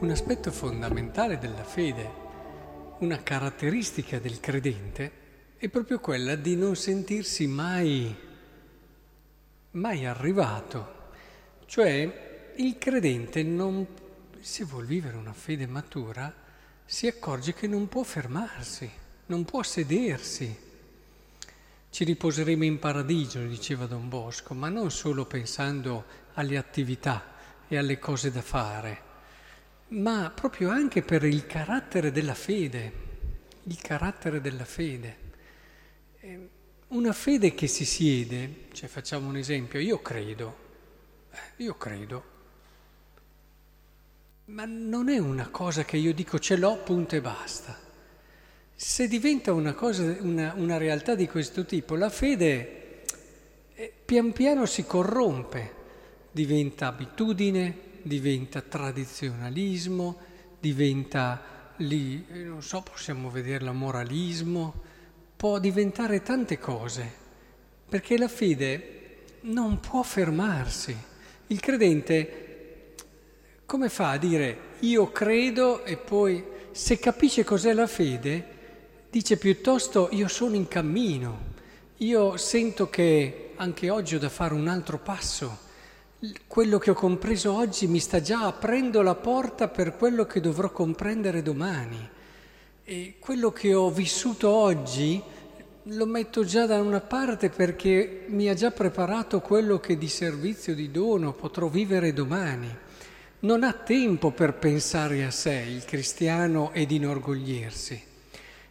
[0.00, 2.08] Un aspetto fondamentale della fede,
[3.00, 5.12] una caratteristica del credente,
[5.56, 8.16] è proprio quella di non sentirsi mai,
[9.72, 11.10] mai arrivato.
[11.66, 13.84] Cioè il credente, non,
[14.38, 16.32] se vuol vivere una fede matura,
[16.84, 18.88] si accorge che non può fermarsi,
[19.26, 20.56] non può sedersi.
[21.90, 27.34] Ci riposeremo in paradiso, diceva Don Bosco, ma non solo pensando alle attività
[27.66, 29.06] e alle cose da fare
[29.88, 32.92] ma proprio anche per il carattere della fede,
[33.64, 35.16] il carattere della fede.
[36.20, 36.48] Eh,
[36.88, 40.56] una fede che si siede, cioè facciamo un esempio, io credo,
[41.30, 42.36] eh, io credo,
[44.46, 47.86] ma non è una cosa che io dico ce l'ho, punto e basta.
[48.74, 53.04] Se diventa una, cosa, una, una realtà di questo tipo, la fede
[53.74, 55.74] eh, pian piano si corrompe,
[56.30, 60.18] diventa abitudine, diventa tradizionalismo,
[60.58, 61.40] diventa
[61.76, 64.74] lì, eh, non so, possiamo vederla moralismo,
[65.36, 67.08] può diventare tante cose,
[67.88, 70.96] perché la fede non può fermarsi.
[71.46, 72.46] Il credente
[73.64, 78.56] come fa a dire io credo e poi se capisce cos'è la fede,
[79.10, 81.38] dice piuttosto io sono in cammino,
[81.98, 85.66] io sento che anche oggi ho da fare un altro passo
[86.48, 90.70] quello che ho compreso oggi mi sta già aprendo la porta per quello che dovrò
[90.72, 92.08] comprendere domani.
[92.82, 95.22] E quello che ho vissuto oggi
[95.82, 100.74] lo metto già da una parte perché mi ha già preparato quello che di servizio,
[100.74, 102.74] di dono potrò vivere domani.
[103.40, 108.02] Non ha tempo per pensare a sé il cristiano ed inorgoglirsi.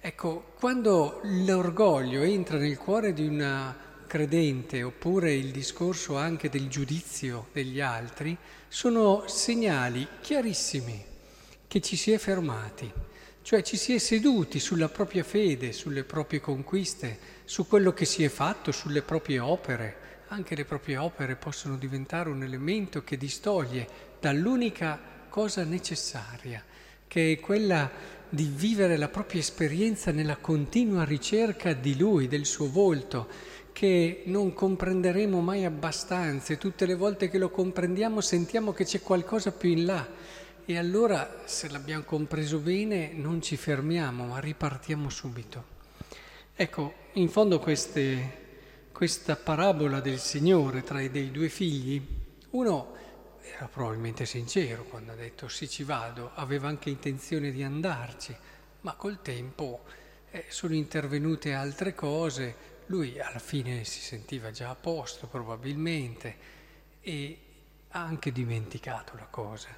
[0.00, 3.74] Ecco, quando l'orgoglio entra nel cuore di una
[4.12, 8.36] credente oppure il discorso anche del giudizio degli altri
[8.68, 11.02] sono segnali chiarissimi
[11.66, 12.92] che ci si è fermati,
[13.40, 18.22] cioè ci si è seduti sulla propria fede, sulle proprie conquiste, su quello che si
[18.22, 19.96] è fatto, sulle proprie opere.
[20.28, 23.88] Anche le proprie opere possono diventare un elemento che distoglie
[24.20, 25.00] dall'unica
[25.30, 26.62] cosa necessaria,
[27.08, 27.90] che è quella
[28.28, 33.28] di vivere la propria esperienza nella continua ricerca di Lui, del suo volto,
[33.72, 39.00] che non comprenderemo mai abbastanza e tutte le volte che lo comprendiamo sentiamo che c'è
[39.00, 40.06] qualcosa più in là
[40.64, 45.70] e allora se l'abbiamo compreso bene non ci fermiamo ma ripartiamo subito.
[46.54, 52.00] Ecco, in fondo queste, questa parabola del Signore tra i dei due figli,
[52.50, 52.94] uno
[53.42, 58.36] era probabilmente sincero quando ha detto sì ci vado, aveva anche intenzione di andarci,
[58.82, 59.82] ma col tempo
[60.30, 62.54] eh, sono intervenute altre cose,
[62.86, 66.36] lui alla fine si sentiva già a posto probabilmente
[67.00, 67.38] e
[67.88, 69.68] ha anche dimenticato la cosa,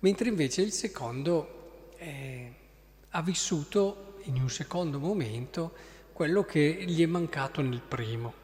[0.00, 2.54] mentre invece il secondo eh,
[3.10, 5.72] ha vissuto in un secondo momento
[6.12, 8.34] quello che gli è mancato nel primo.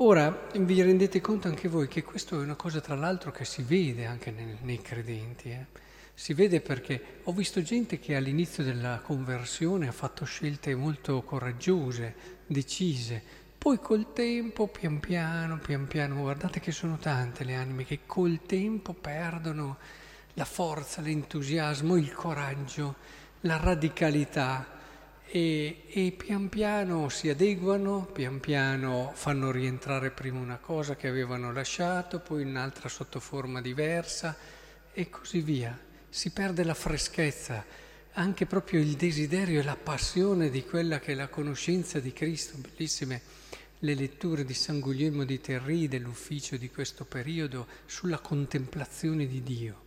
[0.00, 3.62] Ora vi rendete conto anche voi che questo è una cosa tra l'altro che si
[3.62, 5.48] vede anche nel, nei credenti.
[5.48, 5.66] Eh?
[6.12, 12.35] Si vede perché ho visto gente che all'inizio della conversione ha fatto scelte molto coraggiose,
[12.46, 13.22] decise,
[13.58, 18.42] poi col tempo, pian piano, pian piano, guardate che sono tante le anime che col
[18.46, 19.78] tempo perdono
[20.34, 22.96] la forza, l'entusiasmo, il coraggio,
[23.40, 24.74] la radicalità
[25.26, 31.52] e, e pian piano si adeguano, pian piano fanno rientrare prima una cosa che avevano
[31.52, 34.36] lasciato, poi un'altra sotto forma diversa
[34.92, 35.76] e così via.
[36.08, 37.64] Si perde la freschezza,
[38.18, 42.56] anche proprio il desiderio e la passione di quella che è la conoscenza di Cristo.
[42.56, 43.20] Bellissime
[43.80, 49.84] le letture di San Guglielmo di Terri dell'ufficio di questo periodo sulla contemplazione di Dio,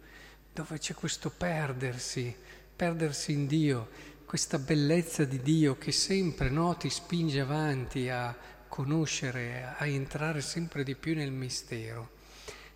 [0.54, 2.36] dove c'è questo perdersi,
[2.76, 3.90] perdersi in Dio,
[4.26, 8.38] questa bellezza di Dio che sempre no, ti spinge avanti a
[8.68, 12.12] conoscere, a entrare sempre di più nel mistero.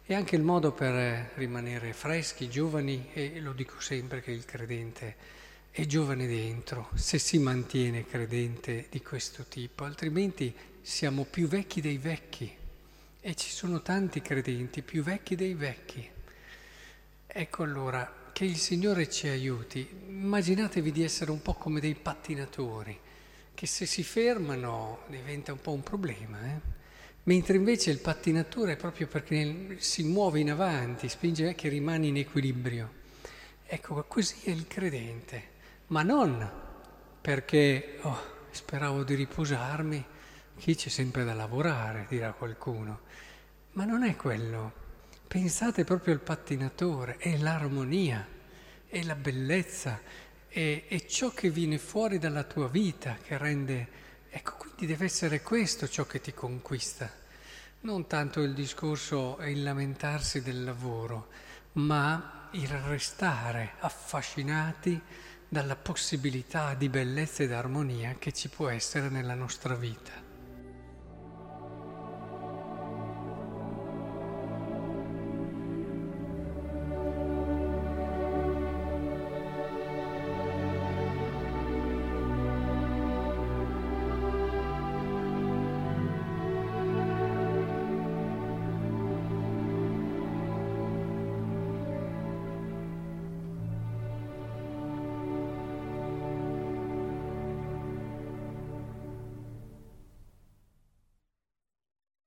[0.01, 5.41] È anche il modo per rimanere freschi, giovani, e lo dico sempre che il credente
[5.75, 10.53] è giovane dentro, se si mantiene credente di questo tipo, altrimenti
[10.83, 12.55] siamo più vecchi dei vecchi
[13.19, 16.07] e ci sono tanti credenti più vecchi dei vecchi.
[17.25, 19.87] Ecco allora che il Signore ci aiuti.
[20.09, 22.95] Immaginatevi di essere un po' come dei pattinatori,
[23.55, 26.39] che se si fermano diventa un po' un problema.
[26.51, 26.59] Eh?
[27.23, 32.17] Mentre invece il pattinatore è proprio perché si muove in avanti, spinge che rimane in
[32.17, 33.01] equilibrio.
[33.65, 35.52] Ecco, così è il credente,
[35.87, 36.61] ma non
[37.21, 40.05] perché oh, speravo di riposarmi,
[40.57, 43.01] chi c'è sempre da lavorare, dirà qualcuno,
[43.71, 44.81] ma non è quello.
[45.27, 48.27] Pensate proprio al pattinatore, è l'armonia,
[48.85, 49.99] è la bellezza,
[50.47, 54.01] è, è ciò che viene fuori dalla tua vita che rende...
[54.29, 57.09] Ecco, quindi deve essere questo ciò che ti conquista.
[57.81, 61.29] Non tanto il discorso e il lamentarsi del lavoro,
[61.73, 65.01] ma il restare affascinati
[65.53, 70.32] dalla possibilità di bellezza ed armonia che ci può essere nella nostra vita.